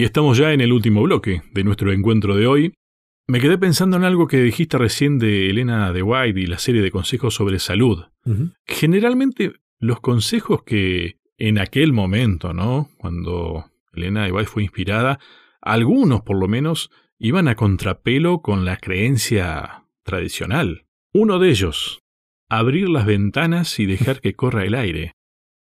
[0.00, 2.72] Y estamos ya en el último bloque de nuestro encuentro de hoy.
[3.28, 6.80] Me quedé pensando en algo que dijiste recién de Elena de White y la serie
[6.80, 8.04] de consejos sobre salud.
[8.64, 12.88] Generalmente los consejos que en aquel momento, ¿no?
[12.96, 15.18] Cuando Elena de White fue inspirada,
[15.60, 20.86] algunos por lo menos iban a contrapelo con la creencia tradicional.
[21.12, 22.00] Uno de ellos,
[22.48, 25.12] abrir las ventanas y dejar que corra el aire.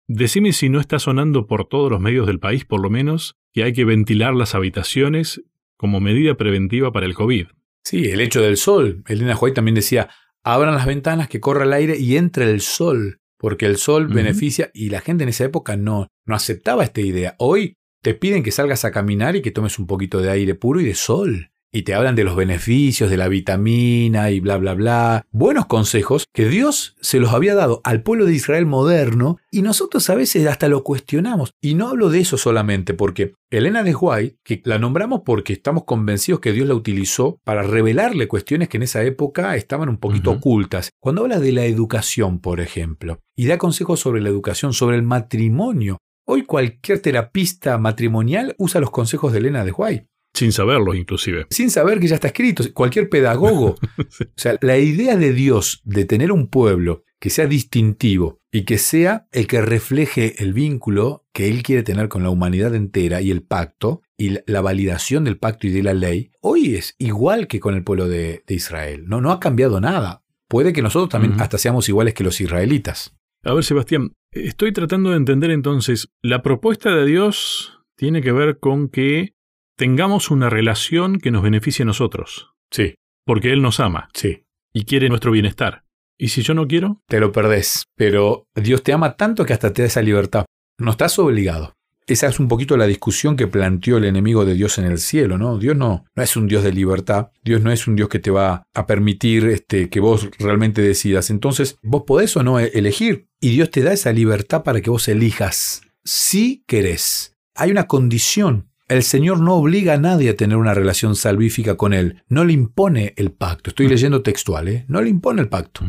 [0.09, 3.62] Decime si no está sonando por todos los medios del país, por lo menos, que
[3.62, 5.40] hay que ventilar las habitaciones
[5.76, 7.46] como medida preventiva para el COVID.
[7.84, 9.04] Sí, el hecho del sol.
[9.06, 10.10] Elena White también decía,
[10.42, 14.70] abran las ventanas, que corra el aire y entre el sol, porque el sol beneficia
[14.74, 17.36] y la gente en esa época no, no aceptaba esta idea.
[17.38, 20.80] Hoy te piden que salgas a caminar y que tomes un poquito de aire puro
[20.80, 24.74] y de sol y te hablan de los beneficios de la vitamina y bla, bla,
[24.74, 25.27] bla.
[25.33, 30.08] Buenos consejos que Dios se los había dado al pueblo de Israel moderno y nosotros
[30.08, 31.50] a veces hasta lo cuestionamos.
[31.61, 35.83] Y no hablo de eso solamente porque Elena de White, que la nombramos porque estamos
[35.83, 40.30] convencidos que Dios la utilizó para revelarle cuestiones que en esa época estaban un poquito
[40.30, 40.91] ocultas.
[41.00, 45.02] Cuando habla de la educación, por ejemplo, y da consejos sobre la educación, sobre el
[45.02, 50.06] matrimonio, Hoy cualquier terapista matrimonial usa los consejos de Elena de White.
[50.34, 51.46] Sin saberlo, inclusive.
[51.50, 52.64] Sin saber que ya está escrito.
[52.74, 53.77] Cualquier pedagogo.
[54.20, 58.78] O sea, la idea de Dios de tener un pueblo que sea distintivo y que
[58.78, 63.30] sea el que refleje el vínculo que Él quiere tener con la humanidad entera y
[63.30, 67.60] el pacto y la validación del pacto y de la ley, hoy es igual que
[67.60, 69.05] con el pueblo de, Israel.
[69.06, 70.22] No, no ha cambiado nada.
[70.48, 73.16] Puede que nosotros también hasta seamos iguales que los israelitas.
[73.42, 78.58] A ver, Sebastián, estoy tratando de entender entonces, la propuesta de Dios tiene que ver
[78.58, 79.34] con que
[79.77, 82.53] tengamos una relación que nos beneficie a nosotros.
[82.70, 82.94] Sí.
[83.25, 84.08] Porque Él nos ama.
[84.14, 84.44] Sí.
[84.72, 85.84] Y quiere nuestro bienestar.
[86.19, 87.03] ¿Y si yo no quiero?
[87.08, 87.84] Te lo perdés.
[87.97, 90.45] Pero Dios te ama tanto que hasta te da esa libertad.
[90.78, 91.75] No estás obligado.
[92.06, 95.39] Esa es un poquito la discusión que planteó el enemigo de Dios en el cielo,
[95.39, 95.57] ¿no?
[95.57, 98.30] Dios no, no es un Dios de libertad, Dios no es un Dios que te
[98.30, 101.30] va a permitir este, que vos realmente decidas.
[101.30, 105.08] Entonces, vos podés o no elegir, y Dios te da esa libertad para que vos
[105.08, 107.35] elijas si querés.
[107.55, 111.92] Hay una condición el Señor no obliga a nadie a tener una relación salvífica con
[111.92, 113.70] Él, no le impone el pacto.
[113.70, 114.84] Estoy leyendo textual, ¿eh?
[114.89, 115.84] no le impone el pacto.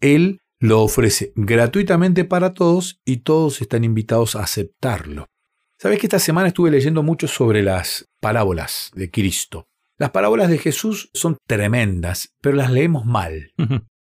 [0.00, 5.26] Él lo ofrece gratuitamente para todos y todos están invitados a aceptarlo.
[5.80, 9.68] Sabes que esta semana estuve leyendo mucho sobre las parábolas de Cristo.
[9.96, 13.52] Las parábolas de Jesús son tremendas, pero las leemos mal.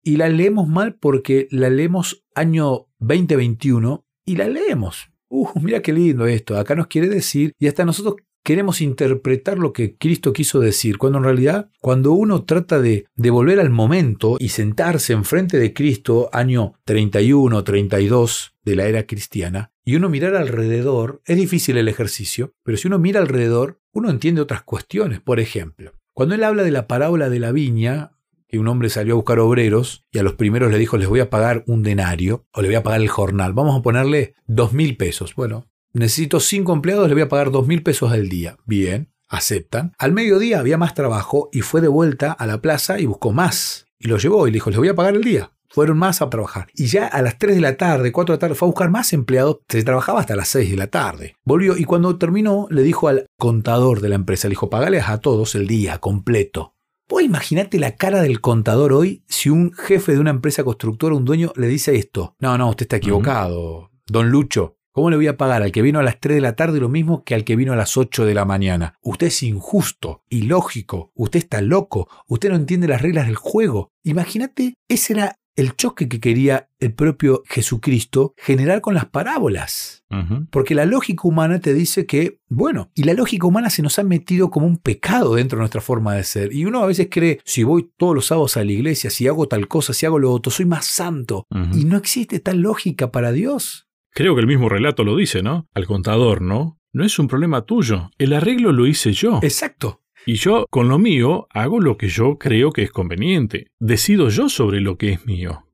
[0.04, 5.94] Y las leemos mal porque la leemos año 2021 y la leemos uh, mira qué
[5.94, 10.60] lindo esto, acá nos quiere decir, y hasta nosotros queremos interpretar lo que Cristo quiso
[10.60, 15.58] decir, cuando en realidad, cuando uno trata de, de volver al momento y sentarse enfrente
[15.58, 21.78] de Cristo, año 31, 32 de la era cristiana, y uno mirar alrededor, es difícil
[21.78, 25.22] el ejercicio, pero si uno mira alrededor, uno entiende otras cuestiones.
[25.22, 28.12] Por ejemplo, cuando él habla de la parábola de la viña,
[28.48, 31.20] que un hombre salió a buscar obreros y a los primeros le dijo, les voy
[31.20, 33.54] a pagar un denario o le voy a pagar el jornal.
[33.54, 35.36] Vamos a ponerle dos mil pesos.
[35.36, 38.58] Bueno, necesito cinco empleados, le voy a pagar dos mil pesos al día.
[38.66, 39.94] Bien, aceptan.
[39.98, 43.88] Al mediodía había más trabajo y fue de vuelta a la plaza y buscó más.
[44.00, 45.52] Y lo llevó y le dijo, les voy a pagar el día.
[45.70, 46.68] Fueron más a trabajar.
[46.74, 48.90] Y ya a las 3 de la tarde, 4 de la tarde, fue a buscar
[48.90, 49.60] más empleados.
[49.68, 51.36] Se trabajaba hasta las 6 de la tarde.
[51.44, 55.20] Volvió y cuando terminó, le dijo al contador de la empresa, le dijo, pagales a
[55.20, 56.75] todos el día completo.
[57.08, 61.24] Vos imaginate la cara del contador hoy si un jefe de una empresa constructora, un
[61.24, 62.36] dueño, le dice esto.
[62.40, 63.92] No, no, usted está equivocado.
[64.08, 66.56] Don Lucho, ¿cómo le voy a pagar al que vino a las 3 de la
[66.56, 68.98] tarde lo mismo que al que vino a las 8 de la mañana?
[69.04, 73.92] Usted es injusto, ilógico, usted está loco, usted no entiende las reglas del juego.
[74.02, 80.04] Imagínate, ese era el choque que quería el propio Jesucristo generar con las parábolas.
[80.50, 84.04] Porque la lógica humana te dice que, bueno, y la lógica humana se nos ha
[84.04, 86.54] metido como un pecado dentro de nuestra forma de ser.
[86.54, 89.48] Y uno a veces cree, si voy todos los sábados a la iglesia, si hago
[89.50, 91.48] tal cosa, si hago lo otro, soy más santo.
[91.74, 93.88] Y no existe tal lógica para Dios.
[94.12, 95.68] Creo que el mismo relato lo dice, ¿no?
[95.74, 96.80] Al contador, ¿no?
[96.94, 98.10] No es un problema tuyo.
[98.18, 99.40] El arreglo lo hice yo.
[99.44, 100.02] Exacto.
[100.26, 103.68] Y yo, con lo mío, hago lo que yo creo que es conveniente.
[103.80, 105.68] Decido yo sobre lo que es mío.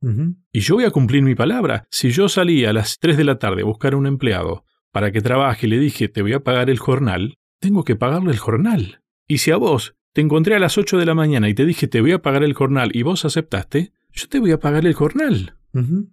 [0.52, 1.86] Y yo voy a cumplir mi palabra.
[1.90, 5.12] Si yo salí a las 3 de la tarde a buscar a un empleado para
[5.12, 8.40] que trabaje y le dije te voy a pagar el jornal, tengo que pagarle el
[8.40, 9.02] jornal.
[9.28, 11.88] Y si a vos te encontré a las 8 de la mañana y te dije
[11.88, 14.94] te voy a pagar el jornal y vos aceptaste, yo te voy a pagar el
[14.94, 15.56] jornal.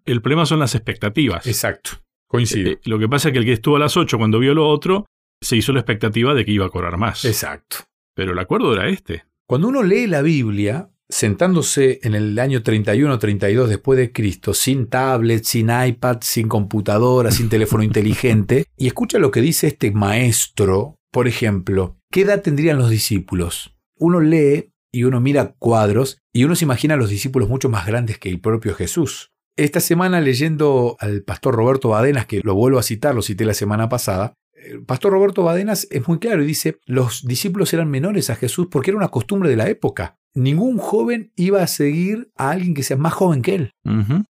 [0.05, 1.45] El problema son las expectativas.
[1.49, 1.91] Exacto.
[2.29, 2.71] Coincide.
[2.73, 4.69] Eh, lo que pasa es que el que estuvo a las 8 cuando vio lo
[4.69, 5.07] otro,
[5.41, 7.25] se hizo la expectativa de que iba a cobrar más.
[7.25, 7.79] Exacto.
[8.19, 9.27] Pero el acuerdo era este.
[9.47, 14.55] Cuando uno lee la Biblia, sentándose en el año 31 o 32 después de Cristo,
[14.55, 19.93] sin tablet, sin iPad, sin computadora, sin teléfono inteligente, y escucha lo que dice este
[19.93, 23.77] maestro Por ejemplo, ¿qué edad tendrían los discípulos?
[23.95, 27.87] Uno lee y uno mira cuadros y uno se imagina a los discípulos mucho más
[27.87, 29.31] grandes que el propio Jesús.
[29.57, 33.55] Esta semana leyendo al pastor Roberto Badenas, que lo vuelvo a citar, lo cité la
[33.55, 34.35] semana pasada,
[34.69, 38.69] el pastor Roberto Badenas es muy claro y dice, los discípulos eran menores a Jesús
[38.71, 40.19] porque era una costumbre de la época.
[40.35, 43.71] Ningún joven iba a seguir a alguien que sea más joven que él.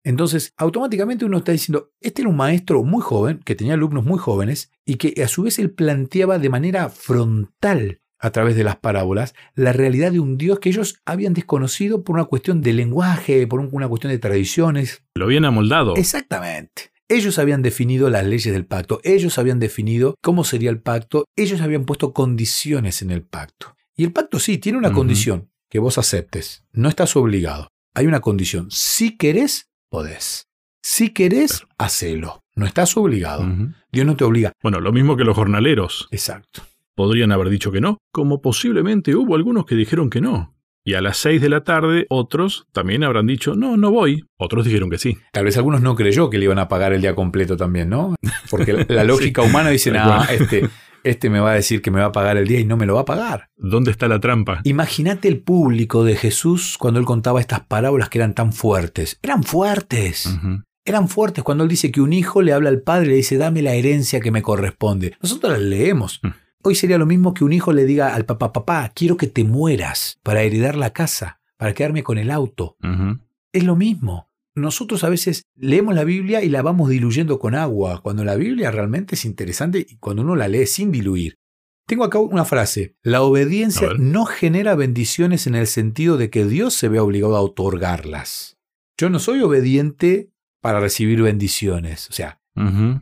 [0.03, 4.18] Entonces, automáticamente uno está diciendo, este era un maestro muy joven, que tenía alumnos muy
[4.18, 8.77] jóvenes, y que a su vez él planteaba de manera frontal a través de las
[8.77, 13.45] parábolas la realidad de un Dios que ellos habían desconocido por una cuestión de lenguaje,
[13.47, 15.03] por una cuestión de tradiciones.
[15.15, 15.95] Lo habían amoldado.
[15.95, 16.93] Exactamente.
[17.13, 21.62] Ellos habían definido las leyes del pacto, ellos habían definido cómo sería el pacto, ellos
[21.62, 23.75] habían puesto condiciones en el pacto.
[23.95, 26.65] Y el pacto sí, tiene una condición, que vos aceptes.
[26.71, 27.68] No estás obligado.
[27.94, 28.65] Hay una condición.
[28.71, 30.48] Si querés, podés.
[30.81, 32.42] Si querés, hacelo.
[32.56, 33.45] No estás obligado.
[33.92, 34.51] Dios no te obliga.
[34.63, 36.07] Bueno, lo mismo que los jornaleros.
[36.09, 36.63] Exacto.
[36.95, 40.53] Podrían haber dicho que no, como posiblemente hubo algunos que dijeron que no.
[40.85, 44.25] Y a las seis de la tarde otros también habrán dicho, no, no voy.
[44.38, 45.18] Otros dijeron que sí.
[45.31, 48.15] Tal vez algunos no creyó que le iban a pagar el día completo también, ¿no?
[48.50, 50.69] Porque la, lógica humana dice, no, este,
[51.03, 52.85] este me va a decir que me va a pagar el día y no me
[52.85, 53.50] lo va a pagar.
[53.56, 54.59] ¿Dónde está la trampa?
[54.65, 59.19] Imagínate el público de Jesús cuando él contaba estas parábolas que eran tan fuertes.
[59.21, 60.38] Eran fuertes.
[60.83, 63.38] Eran fuertes cuando él dice que un hijo le habla al padre y le dice,
[63.38, 65.15] dame la herencia que me corresponde.
[65.21, 66.19] Nosotros las leemos.
[66.24, 66.43] Mm.
[66.65, 69.44] Hoy sería lo mismo que un hijo le diga al papá, papá, quiero que te
[69.44, 72.77] mueras para heredar la casa, para quedarme con el auto.
[73.51, 74.30] Es lo mismo.
[74.56, 78.71] Nosotros a veces leemos la Biblia y la vamos diluyendo con agua, cuando la Biblia
[78.71, 81.38] realmente es interesante y cuando uno la lee sin diluir.
[81.86, 82.95] Tengo acá una frase.
[83.01, 87.42] La obediencia no genera bendiciones en el sentido de que Dios se ve obligado a
[87.42, 88.57] otorgarlas.
[88.98, 90.31] Yo no soy obediente
[90.62, 92.09] para recibir bendiciones.
[92.09, 92.39] O sea,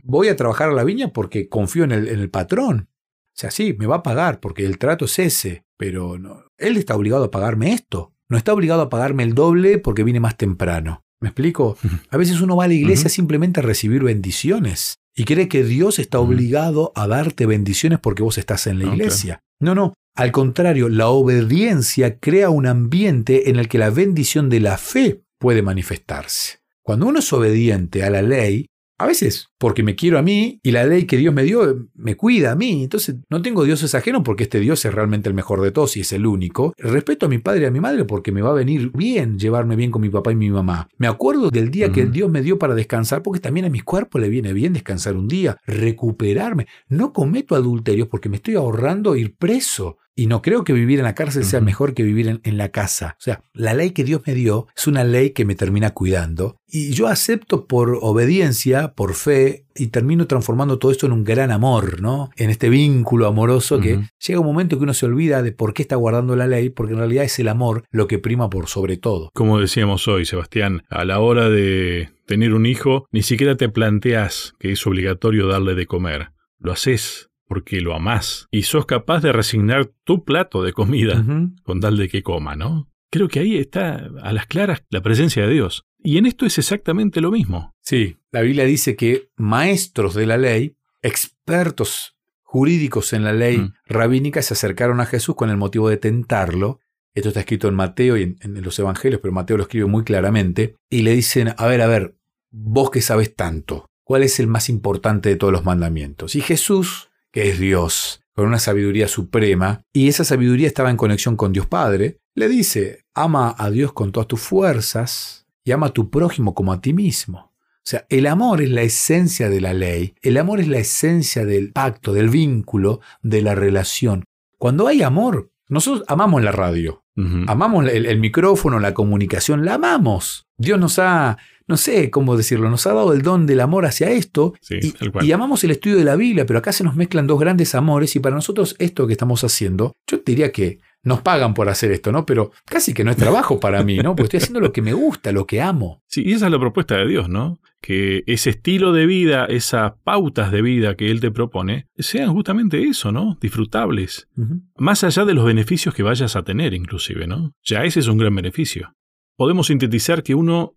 [0.02, 2.88] voy a trabajar a la viña porque confío en el patrón.
[3.32, 6.76] O sea, sí, me va a pagar porque el trato es ese, pero no, él
[6.76, 8.12] está obligado a pagarme esto.
[8.28, 11.02] No está obligado a pagarme el doble porque vine más temprano.
[11.20, 11.76] ¿Me explico?
[12.10, 15.98] A veces uno va a la iglesia simplemente a recibir bendiciones y cree que Dios
[15.98, 19.40] está obligado a darte bendiciones porque vos estás en la iglesia.
[19.60, 19.94] No, no.
[20.14, 25.22] Al contrario, la obediencia crea un ambiente en el que la bendición de la fe
[25.38, 26.60] puede manifestarse.
[26.82, 28.66] Cuando uno es obediente a la ley,
[29.02, 32.16] a veces porque me quiero a mí y la ley que Dios me dio me
[32.16, 32.82] cuida a mí.
[32.82, 36.00] Entonces no tengo dioses ajenos porque este Dios es realmente el mejor de todos y
[36.00, 36.74] es el único.
[36.78, 39.76] Respeto a mi padre y a mi madre porque me va a venir bien llevarme
[39.76, 40.88] bien con mi papá y mi mamá.
[40.98, 44.18] Me acuerdo del día que Dios me dio para descansar porque también a mi cuerpo
[44.18, 46.66] le viene bien descansar un día, recuperarme.
[46.88, 49.98] No cometo adulterios porque me estoy ahorrando ir preso.
[50.14, 53.16] Y no creo que vivir en la cárcel sea mejor que vivir en, la casa.
[53.18, 56.56] O sea, la ley que Dios me dio es una ley que me termina cuidando.
[56.66, 61.50] Y yo acepto por obediencia, por fe, y termino transformando todo esto en un gran
[61.50, 62.30] amor, ¿no?
[62.36, 65.82] En este vínculo amoroso que llega un momento que uno se olvida de por qué
[65.82, 68.98] está guardando la ley, porque en realidad es el amor lo que prima por sobre
[68.98, 69.30] todo.
[69.32, 74.54] Como decíamos hoy, Sebastián, a la hora de tener un hijo, ni siquiera te planteas
[74.58, 76.32] que es obligatorio darle de comer.
[76.58, 81.22] Lo haces porque lo amás y sos capaz de resignar tu plato de comida
[81.64, 82.90] con tal de que coma, ¿no?
[83.10, 85.84] Creo que ahí está a las claras la presencia de Dios.
[85.98, 87.74] Y en esto es exactamente lo mismo.
[87.82, 93.74] Sí, la Biblia dice que maestros de la ley, expertos jurídicos en la ley mm.
[93.84, 96.80] rabínica, se acercaron a Jesús con el motivo de tentarlo.
[97.14, 100.04] Esto está escrito en Mateo y en, en los Evangelios, pero Mateo lo escribe muy
[100.04, 100.74] claramente.
[100.88, 102.16] Y le dicen, a ver, a ver,
[102.50, 106.34] vos que sabes tanto, ¿cuál es el más importante de todos los mandamientos?
[106.34, 111.36] Y Jesús que es Dios, con una sabiduría suprema, y esa sabiduría estaba en conexión
[111.36, 115.92] con Dios Padre, le dice, ama a Dios con todas tus fuerzas y ama a
[115.92, 117.52] tu prójimo como a ti mismo.
[117.84, 121.44] O sea, el amor es la esencia de la ley, el amor es la esencia
[121.44, 124.24] del pacto, del vínculo, de la relación.
[124.56, 130.46] Cuando hay amor, nosotros amamos la radio, amamos el, micrófono, la comunicación, la amamos.
[130.56, 134.10] Dios nos ha no sé cómo decirlo, nos ha dado el don del amor hacia
[134.10, 137.74] esto y, amamos el estudio de la Biblia, pero acá se nos mezclan dos grandes
[137.74, 141.90] amores y para nosotros esto que estamos haciendo, yo diría que nos pagan por hacer
[141.90, 142.24] esto, ¿no?
[142.24, 144.14] Pero casi que no es trabajo para mí, ¿no?
[144.14, 146.00] Porque estoy haciendo lo que me gusta, lo que amo.
[146.06, 147.60] Sí, y esa es la propuesta de Dios, ¿no?
[147.80, 152.82] Que ese estilo de vida, esas pautas de vida que Él te propone, sean justamente
[152.84, 153.36] eso, ¿no?
[153.40, 154.28] Disfrutables.
[154.76, 157.52] Más allá de los beneficios que vayas a tener, inclusive, ¿no?
[157.64, 158.94] Ya ese es un gran beneficio.
[159.36, 160.76] Podemos sintetizar que uno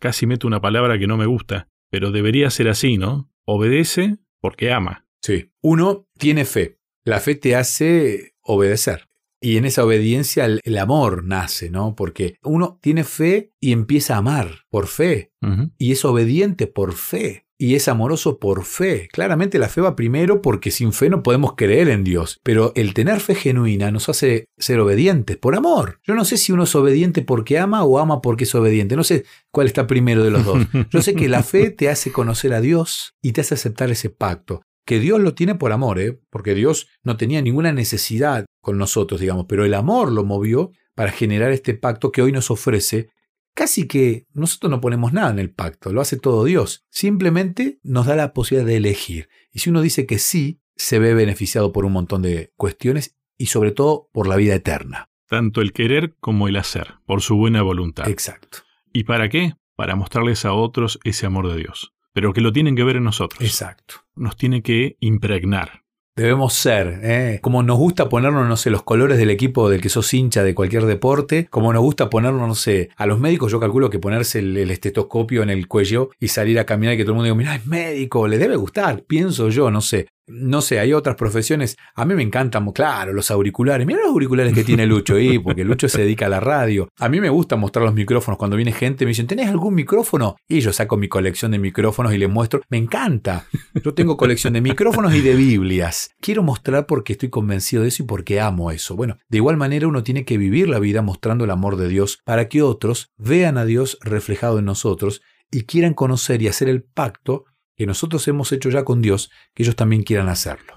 [0.00, 3.30] casi meto una palabra que no me gusta, pero debería ser así, ¿no?
[3.44, 5.06] Obedece porque ama.
[5.22, 5.50] Sí.
[5.62, 6.78] Uno tiene fe.
[7.04, 9.08] La fe te hace obedecer.
[9.40, 11.94] Y en esa obediencia el, amor nace, ¿no?
[11.94, 15.32] Porque uno tiene fe y empieza a amar por fe.
[15.76, 17.43] Y es obediente por fe.
[17.58, 19.08] Y es amoroso por fe.
[19.12, 22.94] Claramente la fe va primero porque sin fe no podemos creer en Dios, pero el
[22.94, 26.00] tener fe genuina nos hace ser obedientes por amor.
[26.02, 29.04] Yo no sé si uno es obediente porque ama o ama porque es obediente, no
[29.04, 30.66] sé cuál está primero de los dos.
[30.90, 34.10] Yo sé que la fe te hace conocer a Dios y te hace aceptar ese
[34.10, 34.62] pacto.
[34.86, 36.20] Que Dios lo tiene por amor, ¿eh?
[36.30, 41.10] porque Dios no tenía ninguna necesidad con nosotros, digamos, pero el amor lo movió para
[41.10, 43.08] generar este pacto que hoy nos ofrece
[43.54, 46.84] Casi que nosotros no ponemos nada en el pacto, lo hace todo Dios.
[46.90, 49.28] Simplemente nos da la posibilidad de elegir.
[49.52, 53.46] Y si uno dice que sí, se ve beneficiado por un montón de cuestiones y
[53.46, 55.08] sobre todo por la vida eterna.
[55.28, 58.08] Tanto el querer como el hacer, por su buena voluntad.
[58.08, 58.58] Exacto.
[58.92, 59.54] ¿Y para qué?
[59.76, 61.94] Para mostrarles a otros ese amor de Dios.
[62.12, 63.40] Pero que lo tienen que ver en nosotros.
[63.40, 63.96] Exacto.
[64.14, 65.83] Nos tiene que impregnar.
[66.16, 67.40] Debemos ser, ¿eh?
[67.42, 70.54] como nos gusta ponernos, no sé, los colores del equipo del que sos hincha de
[70.54, 74.38] cualquier deporte, como nos gusta ponernos, no sé, a los médicos yo calculo que ponerse
[74.38, 77.34] el, estetoscopio en el cuello y salir a caminar y que todo el mundo diga,
[77.34, 80.06] mira, es médico, le debe gustar, pienso yo, no sé.
[80.26, 81.76] No sé, hay otras profesiones.
[81.94, 83.86] A mí me encantan, claro, los auriculares.
[83.86, 86.88] Mira los auriculares que tiene Lucho ahí, porque Lucho se dedica a la radio.
[86.98, 88.38] A mí me gusta mostrar los micrófonos.
[88.38, 90.36] Cuando viene gente, me dicen, ¿tenés algún micrófono?
[90.48, 92.62] Y yo saco mi colección de micrófonos y les muestro.
[92.70, 93.46] Me encanta.
[93.84, 96.10] Yo tengo colección de micrófonos y de Biblias.
[96.20, 98.96] Quiero mostrar porque estoy convencido de eso y porque amo eso.
[98.96, 102.20] Bueno, de igual manera uno tiene que vivir la vida mostrando el amor de Dios
[102.24, 106.82] para que otros vean a Dios reflejado en nosotros y quieran conocer y hacer el
[106.82, 107.44] pacto
[107.76, 110.74] que nosotros hemos hecho ya con Dios, que ellos también quieran hacerlo.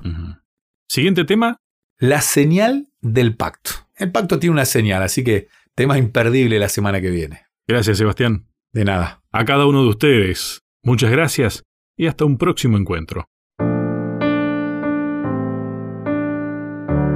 [0.88, 1.58] Siguiente tema.
[2.00, 3.72] La señal del pacto.
[3.96, 7.48] El pacto tiene una señal, así que tema imperdible la semana que viene.
[7.68, 8.48] Gracias, Sebastián.
[8.72, 9.24] De nada.
[9.32, 11.64] A cada uno de ustedes, muchas gracias
[11.96, 13.26] y hasta un próximo encuentro.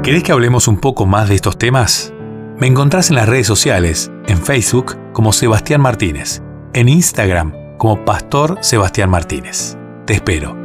[0.04, 2.12] ¿Querés que hablemos un poco más de estos temas?
[2.58, 6.42] Me encontrás en las redes sociales, en Facebook como Sebastián Martínez,
[6.74, 9.76] en Instagram como Pastor Sebastián Martínez.
[10.06, 10.61] Te espero.